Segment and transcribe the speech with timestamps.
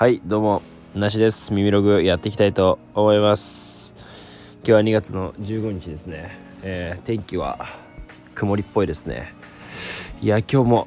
[0.00, 0.62] はいどうも
[0.94, 1.52] なしです。
[1.52, 3.94] 耳ログやっていきたいと思います。
[4.60, 7.66] 今日は2月の15日ですね、えー、天気は
[8.34, 9.34] 曇りっぽいですね。
[10.22, 10.86] いや今日も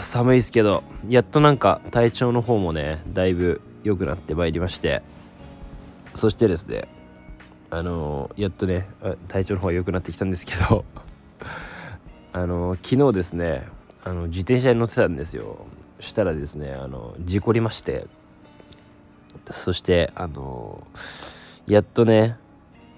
[0.00, 5.02] 寒いですけどやっとなんか体調の方もねだいぶ良くなってまいりまして
[6.14, 6.88] そしてですね
[7.68, 8.86] あのー、やっとね
[9.28, 10.86] 体調の方が良くなってきたんですけど
[12.32, 13.68] あのー、昨日ですね
[14.04, 15.66] あの自転車に乗ってたんですよ。
[16.00, 18.06] したらですねあの事故りまして
[19.52, 20.86] そしてあの
[21.66, 22.36] やっとね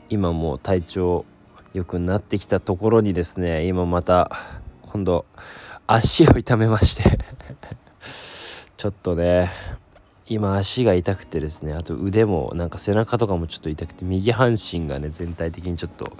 [0.09, 1.25] 今もう体調
[1.75, 4.31] 良くなってきたところにですね今また
[4.83, 5.27] 今度
[5.87, 7.19] 足を痛めまして
[8.77, 9.51] ちょっとね
[10.29, 16.13] 今足が痛くてですねあと腕もなんか背中とかもちょっと痛くて右半身がね全体的にちょっと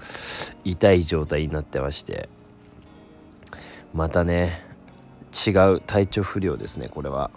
[0.65, 2.29] 痛い状態になってまして
[3.93, 4.63] またね
[5.47, 7.31] 違う体調不良ですねこれは。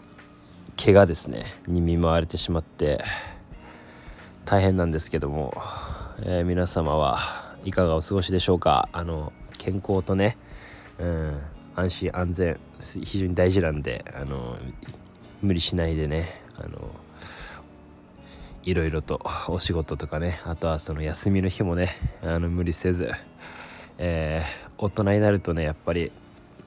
[0.81, 1.43] 怪我ですね。
[1.67, 3.03] に見舞われてしまって。
[4.45, 5.53] 大変なんですけども、
[6.21, 8.87] えー、皆様はいかがお過ごしでしょうか？
[8.93, 10.37] あの健康とね、
[10.97, 11.37] うん、
[11.75, 14.57] 安心安全非常に大事なんであの
[15.41, 16.89] 無理しないでねあの
[18.63, 21.89] いろいろとお仕事とかねあとはその休みの日もね
[22.23, 23.11] あの無理せず、
[23.97, 26.13] えー、大人になるとねやっぱり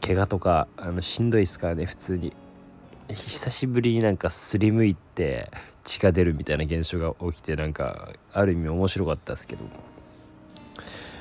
[0.02, 2.34] 怪我とかあのしんどいですからね普通に。
[3.08, 5.50] 久しぶりになんかすりむいて
[5.84, 9.70] 血が出るみたいな現象が起きてなんかある意味面白かったですけども。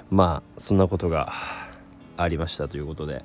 [0.10, 1.32] まあそんなことが
[2.18, 3.24] ありましたということで。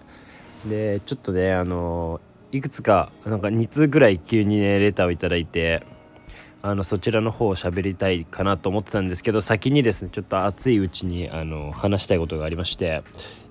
[0.65, 2.21] でちょっとねあの
[2.53, 5.87] いくつかなんか2通ぐらい急にねレターを頂いて
[6.63, 13.03] あのそちらの方を喋りたいかなと思ってたんですけど先にですねちょっと熱いうちにあの話したいことがありまして。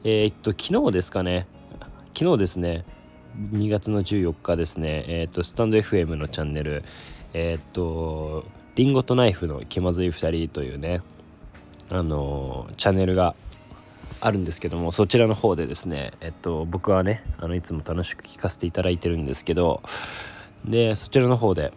[0.07, 1.47] えー、っと昨日ですかね。
[2.15, 2.85] 昨日ですね。
[3.51, 5.05] 2月の14日ですね。
[5.07, 6.83] えー、っとスタンド FM のチャンネル。
[7.33, 11.01] えー、っとリンゴとナイフの気まずい2人というね
[11.89, 13.35] あのチャンネルが
[14.21, 19.81] あるんですけどもそちらの方でですねえっと僕はねあのいつも楽しく聞かせていただいてるんですけど
[20.63, 21.73] でそちらの方で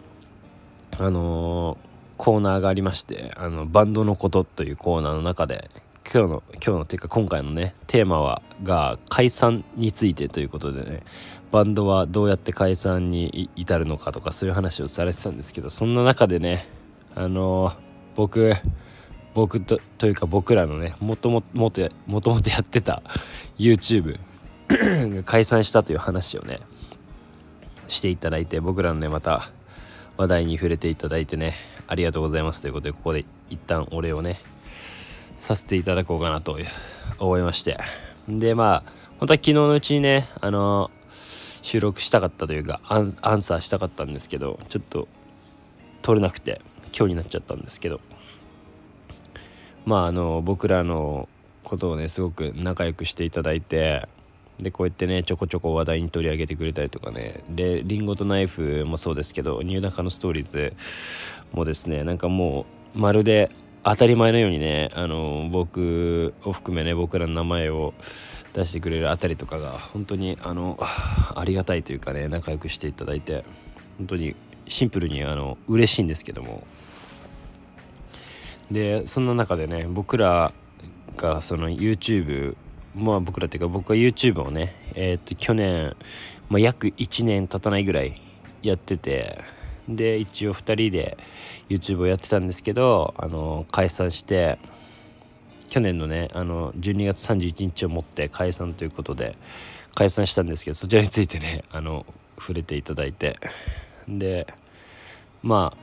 [0.99, 1.77] あの
[2.17, 5.71] コーナーがありましてあのバンドのことというコーナーの中で
[6.11, 11.01] 今日の今日のっていうか今回のねテーマはが解散についてということでね
[11.51, 16.67] バンドはどうやって解散に至るのかとかそういう話をされてたんですけどそんな中でね
[17.15, 17.77] あのー、
[18.17, 18.55] 僕
[19.35, 23.03] 僕とというか僕らのねもとももともともとやってた
[23.59, 24.19] YouTube
[25.15, 26.61] が解散したという話をね
[27.89, 29.51] していただいて僕らのねまた
[30.17, 31.55] 話題に触れていただいてね
[31.87, 34.41] ありがとうございますということでここで一旦お礼をね
[35.39, 36.59] させていただこうかなと
[37.19, 37.79] 思いまして。
[38.29, 40.91] でまあ本当は昨日のうちにねあの
[41.63, 45.09] 収録したかったというかアンアンサーしたかったんですけどちょっと
[46.03, 46.61] 取れなくて
[46.97, 48.01] 今日になっちゃったんですけど。
[49.89, 51.31] まああの僕らの
[51.65, 54.07] ことをねすごく仲良くしていただいて
[54.59, 57.43] でこうやってねちょこちょこ話題に取り上げてくれたりとかね。
[57.49, 60.75] でリンゴとナイフもそうですけどニューナカのストーリーズ
[61.53, 63.51] もですねなんかもうまるで
[63.85, 67.95] 当たり前のようにねあの僕を含めね僕らの名前を
[68.53, 73.45] 出してくれるあたりとかが本当にあのありがたいというかね仲良くしていただいて
[73.99, 74.35] 本当に
[74.67, 76.65] シンプルにあの嬉しいんですけども。
[78.71, 80.53] でそんな中でね僕ら
[81.17, 82.55] がその YouTube
[82.95, 85.97] まあ僕らっていうか僕は YouTube をねえっ、と去年、
[86.51, 88.21] まあ、約1年経たないぐらい
[88.63, 89.43] やってて
[89.89, 91.17] で一応2人で
[91.69, 94.59] YouTube をやってたんですけどあの解散して
[95.69, 99.37] 去年のねあの12月31日をもって解散ということで
[99.95, 102.07] 解散したんですけどそちらについてねあの
[102.39, 103.39] 触れていただいて。
[104.09, 104.47] で
[105.43, 105.75] ま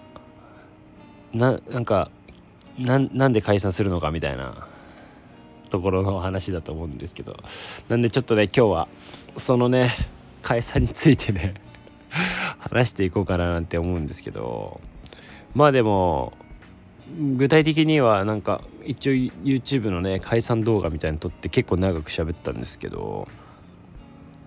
[1.34, 2.10] あななんか
[2.80, 4.68] なんで解散するのかみたいな
[5.70, 7.38] ところの話だと思うんですけど。
[7.88, 8.88] なんでちょっとね今日は
[9.38, 9.92] そのね
[10.42, 11.54] 解散についてね
[12.70, 14.82] 話していこうかななんて思うんですけど。
[15.54, 16.34] まあでも
[17.38, 23.28] 具体的にはなんか一応 YouTube のね解散動画みたいに撮って結構長く喋ったんですけど。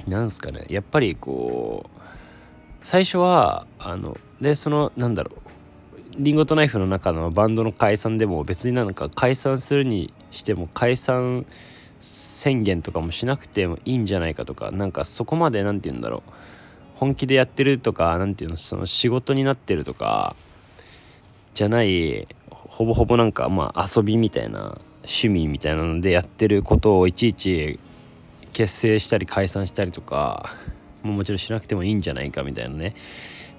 [0.08, 2.00] なんすかねやっぱりこう
[2.82, 5.40] 最初はあのでそのなんだろう
[6.18, 11.46] リンゴとナイフの中のバンドの解散でも別になんか解散するにしても解散
[12.00, 16.30] 宣言とかもしなくてもいいんじゃないかとかなんかそこまで何て言うんだろう。
[16.98, 20.34] 本気でやってるとか何て言うのその仕事になってるとか
[21.54, 27.78] じゃないほぼほぼなんかまあ遊びみたいな趣味みたいなのでやってることをいちいち
[28.52, 30.56] 結成したり解散したりとか
[31.04, 32.96] ももちろんしなくてもいいんじゃないかみたいなね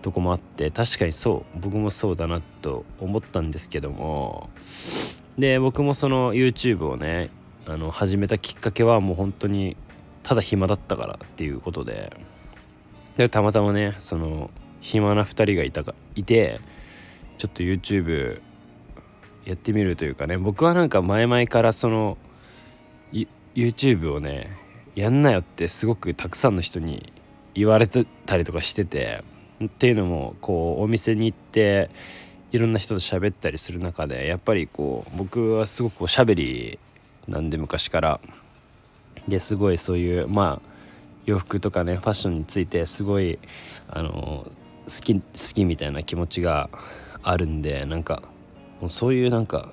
[0.01, 4.49] とこもあって確かにそう僕もそうだなと思ったんですけども
[5.37, 7.29] で僕もその YouTube をね
[7.65, 9.77] あの始めたきっかけはもう本当に
[10.23, 12.11] ただ暇だったからっていうことで
[13.17, 14.49] でたまたまねその
[14.81, 16.59] 暇な2人がいたかいて
[17.37, 18.41] ちょっと YouTube
[19.45, 22.17] やってみるというかね僕はなんか前々からその
[23.55, 24.57] YouTube をね
[24.95, 27.11] やんなよってすごくたくさんの人に
[27.53, 29.23] 言われてたりとかしてて
[29.63, 31.89] っていうのもこうお店に行って
[32.51, 36.79] いろんな人と喋ったりする中でやっぱりこう僕はすごくおしゃべり
[37.27, 38.21] なんで昔から。
[39.27, 40.68] ですごいそういうまあ
[41.25, 43.39] 洋服とかねファッションについてすごい
[43.89, 44.45] あの
[44.85, 45.21] 好き好
[45.53, 46.69] きみたいな気持ちが
[47.21, 48.23] あるんでなんか
[48.81, 49.71] もうそういうなんか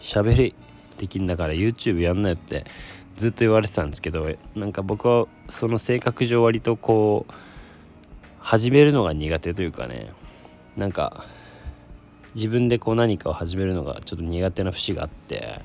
[0.00, 0.54] 喋り
[0.98, 2.64] できんだから YouTube やんなよって
[3.16, 7.32] ずっと言われてたんですけどなんか僕はその性格上割とこう
[8.38, 10.12] 始めるのが苦手というかね
[10.76, 11.24] なんか
[12.36, 15.62] 自分でこう何かを始めるのがちょっと苦手な節があって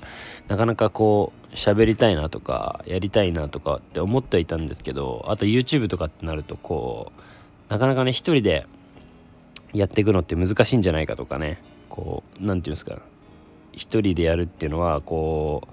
[0.48, 7.12] なかなかこう喋りたいなとかやりたいなとかって思ってはいたんですけどあと YouTube とかってなるとこ
[7.70, 8.66] うなかなかね一人で
[9.74, 13.02] やっていくのって難しいんじゃないかとかねこう何て言うんですか
[13.74, 15.68] 一人でやるっていうのはこ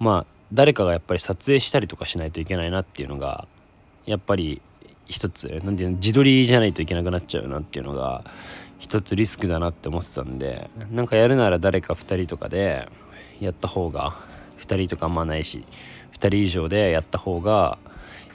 [0.00, 3.46] うまあ誰かがやっぱり撮影したりとかしないといけないなっていうのが
[4.06, 4.60] やっぱり
[5.06, 8.24] 一つ何ていうの自撮りじゃないといけなくなっちゃうなっていうのが
[8.82, 12.88] 一つリスクだなって思ってたんでなんかやるなら誰か2人とかで
[13.38, 14.16] やった方が
[14.58, 15.64] 2人とかあんまないし
[16.14, 17.78] 2人以上でやった方が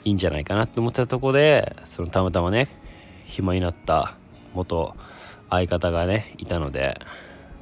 [0.04, 2.68] いいんじゃないかなって思ってたとこでそのたまたまね
[3.26, 4.16] 暇になった
[4.54, 4.96] 元
[5.50, 6.98] 相方がねいたので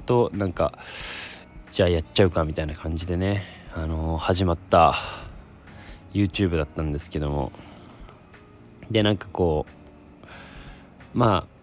[0.06, 0.78] となんか
[1.72, 3.42] じゃあやっちゃうかみたいな感じでね
[3.74, 4.94] あのー、始まった
[6.14, 7.50] YouTube だったんですけども。
[8.92, 9.66] でなんかこ
[11.12, 11.55] うまあ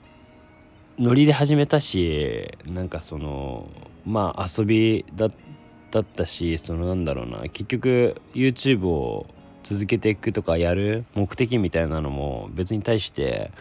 [1.00, 3.68] ノリで始めたしなんかその
[4.06, 7.42] まあ遊びだったしそのなんだろうな。
[7.50, 9.26] 結局 YouTube を
[9.64, 13.52] 続けていくとかやる目的みたいなのも別に対して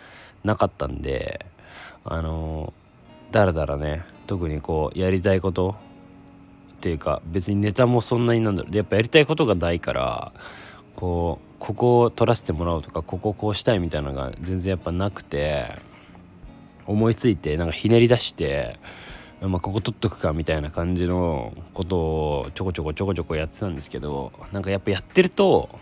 [0.45, 1.47] なかったんで
[2.05, 2.73] あの
[3.31, 5.77] だらだらね特にこうやりたいこと
[6.73, 8.77] っていうか別にネタもそんなになんだろう。
[8.77, 10.33] やっぱやりたいことが大から
[10.97, 15.77] こうここを撮らせてもらおうとかここをこうしたいみたいなのが全然やっぱなくて
[16.87, 18.79] 思いついてなんかひねり出して
[19.41, 25.81] まあ、ここ取っとくかみたいな感じのことをちょこちょこちょこちょこやってたんですけどなんかやっぱやってると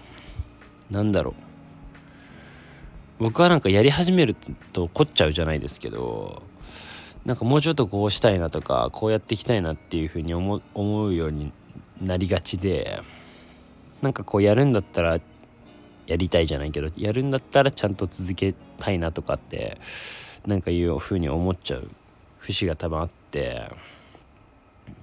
[0.91, 1.35] なんだろう。
[3.21, 4.35] 僕はなんかやり始める
[4.73, 6.43] と凝っちゃうじゃないですけど
[7.27, 11.53] なんかもうちょっとこうしたいなとかこうやっていきたいなっていうふうに思思うように
[12.01, 13.03] なりがちで
[14.01, 15.21] なんかこうやるんだったら
[16.07, 19.79] やりたいじゃないけどやるんだったらちゃんと続けたいなとかって
[20.47, 21.89] なんかいうふうに思っちゃう
[22.39, 23.71] 節が多分あって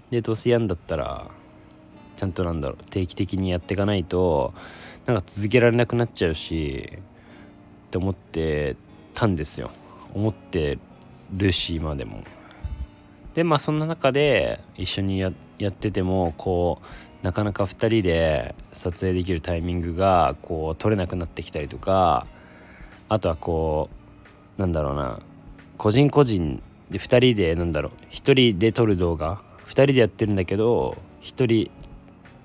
[0.10, 1.30] でどうせやんだったら
[2.16, 4.54] ちゃんとなんだろう定期的にやっていかないと
[5.06, 7.00] なんか続けられなくなっちゃうし
[7.88, 8.76] って思って
[9.14, 9.70] たんですよ
[10.14, 10.80] 思って
[11.36, 12.24] るし今でも。
[13.34, 22.26] でまあそんな中で一緒にやっててもこうなかなか2人で撮影できるタイミングがこう取れなくなってきたりとか
[23.10, 23.90] あとはこ
[24.58, 25.20] うなんだろうな
[25.78, 28.14] 個人個人で2人でなんだろう。
[28.14, 29.42] 1人で撮る動画。
[29.68, 31.72] 2人でやってるんだけど1人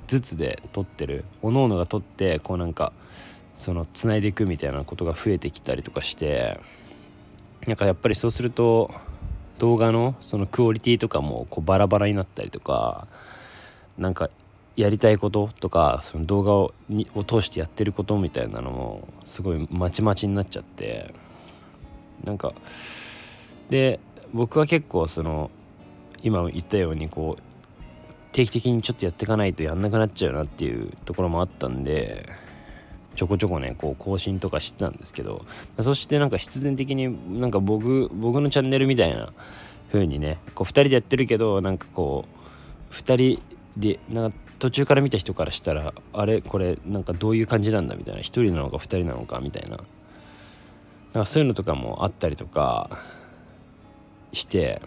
[0.09, 1.25] ずつで撮ってる。
[1.43, 2.93] おのおのが撮ってこうなんか
[3.55, 6.59] そのつないでいくみたいなことが増えてきたりとかして
[7.67, 8.91] なんかやっぱりそうすると
[9.59, 13.07] 動画のそのクオリティとかもこうバラバラになったりとか
[13.97, 14.31] なんか
[14.75, 21.15] やりたいこととかその動画をにを通してやってることみたいなのもすごいまちまちになっちゃって
[22.25, 22.53] なんか
[23.69, 24.01] で
[24.33, 25.51] 僕は結構その
[26.23, 27.43] 今言ったようにこう
[28.33, 32.29] 定期的にちょっとやっていかないとやんなくなっちゃうなっていうところもあったんで
[33.15, 35.45] ちょこちょこねこう更新とかしてたんですけど
[35.81, 39.33] そしてなんか必然的になんか僕僕のチャンネルみたいな
[39.93, 42.25] 風にねこう2人でやってるけどなんかこ
[42.91, 43.43] う2人
[43.77, 46.41] でなんか途中から見た人からしたらあれ？
[46.41, 48.21] これなんかどういう感じなんだみたいな。
[48.21, 49.79] 1人なのか2人なのかみたいな。
[51.13, 53.01] なんかそういうのとかもあったりとか
[54.33, 54.83] して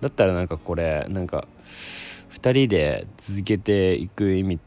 [0.00, 4.58] だったらなんかこれなんか2人で続けていく意味っ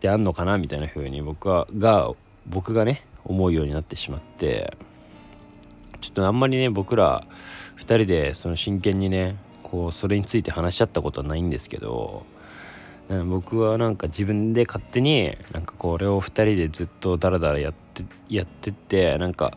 [0.00, 2.10] てあんのかなみたいな風に僕はが
[2.46, 4.76] 僕がね思うようになってしまって
[6.00, 7.22] ちょっとあんまりね僕ら
[7.78, 12.26] 2人でその真剣にねこうそれについて話し合ったことはないんですけど
[13.08, 19.56] 僕はなんか自分で勝手になんかこれを2人でずっとダラダラやってやってってなんか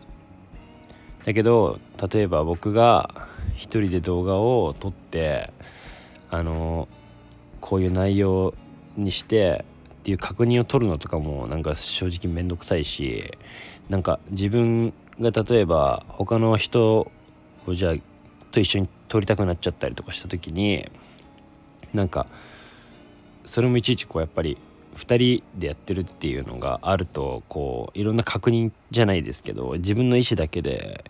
[1.25, 1.79] だけど
[2.12, 5.51] 例えば僕が一人で動画を撮って
[6.29, 6.88] あの
[7.62, 8.53] こういう内容
[8.96, 9.65] にして
[10.01, 13.38] っていう確認を取るのとかもなんか正直めんどくさいし
[13.89, 17.12] なんか自分が例えば他の人
[17.65, 17.96] をじゃあ
[18.51, 20.89] と一緒に撮りたくなっちゃったりとかした時に
[21.94, 22.27] なんか
[23.46, 24.58] それもいちいちこうやっぱり
[24.96, 31.03] 2人でやってるっていうのがあるとこういろんな確認じゃないですけど自分の意思だけで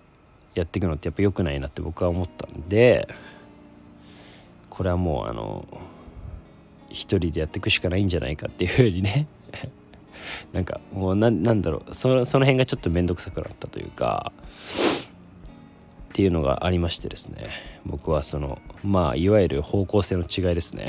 [0.55, 3.07] やっていくのってやっぱ良くないなって僕は思ったんで
[4.69, 5.65] これはもうあの
[6.89, 9.27] 一人でやっていくしかないんじゃないかっていうふうにね。
[10.53, 14.31] なんかもうなんだろうそその辺がちょっと面倒くさくなったというか
[16.09, 17.49] っていうのがありましてですね。
[17.85, 20.87] 僕はそのまあいわゆる方向性の違いですね。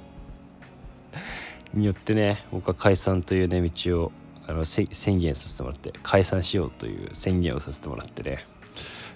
[1.72, 4.12] によってね僕は解散というね道を
[4.50, 4.88] あの宣
[5.20, 8.44] 言させてもらって解散しようという宣言をさせてもらってね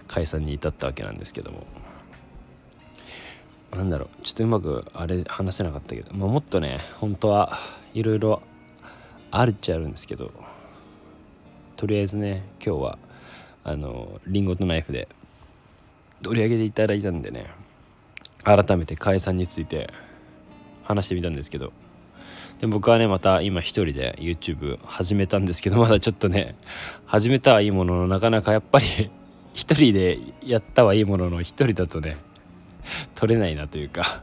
[0.06, 1.66] 解散に至ったわけなんですけども。
[3.72, 7.58] なんだろうちょっとうまくあれ話せなかったけど、まあ、もっとね本当は
[7.92, 8.40] いろいろ
[9.32, 10.30] あるっちゃあるんですけど
[11.74, 12.98] とりあえずね今日は
[13.64, 15.08] あのリンゴとナイフで
[16.22, 17.50] 取り上げていただいたんでね
[18.44, 19.92] 改めて解散について
[20.84, 21.72] 話してみたんですけど
[22.60, 26.54] で僕はねまた今一人で YouTube 始めたんですけど まだちょっとね
[27.06, 28.84] 始めたはいいもののなかなかやっぱり
[29.54, 32.16] 一人でやったはいいものの一人だとね
[33.14, 34.22] 撮れないなというか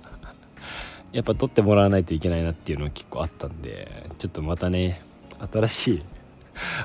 [1.12, 5.02] やっぱ撮ってもらわないといけないなっていうのが結構あったんでちょっとまたね
[5.52, 6.02] 新しい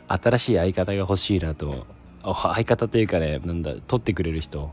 [0.09, 1.87] 新しい相方が欲しいなと
[2.23, 4.71] 相方というかねなんだ撮ってくれる人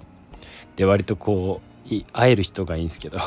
[0.76, 3.20] で割とこう会える人がいいんですけど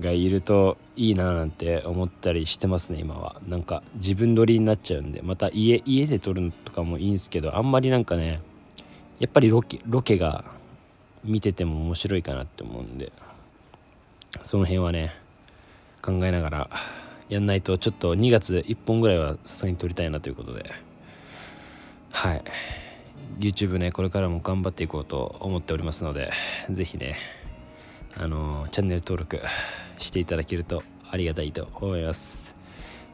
[0.00, 3.40] がいるといいななんて思ったりしてますね今は。
[3.48, 5.22] なんか自分撮りになっちゃうんで。
[5.22, 8.42] また家家で撮るのとかもいいんですけどあんまりなんかね
[9.18, 10.44] やっぱりロケロケが
[11.24, 13.12] 見てても面白いかなって思うんで。
[14.42, 15.14] その辺はね
[16.02, 16.70] 考えながら
[17.30, 20.70] やんないとちょっと2月1本ぐらいはさすがに撮りたいなということで。
[22.12, 22.44] はい。
[23.38, 26.30] YouTube ねこれからも頑張っていこうと思っておりますので
[26.68, 27.16] 是非ね
[28.16, 29.40] あのチャンネル登録
[30.00, 32.56] していただけるとありがたいと思います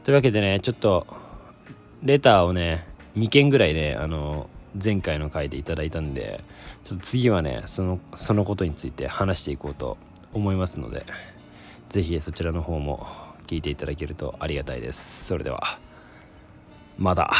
[0.03, 1.05] というわけでねちょっと
[2.03, 4.49] レターをね2件ぐらいねあの
[4.83, 6.43] 前回の回でいただいたんで
[6.83, 9.97] ちょっと次はねそのそのことについて話していこうと
[10.33, 11.05] 思いますので
[11.89, 13.07] 是非そちらの方も
[13.47, 15.79] 聞いていただけるとありがたいですそれでは
[16.97, 17.31] まだ。